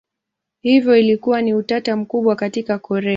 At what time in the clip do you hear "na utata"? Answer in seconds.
1.41-1.95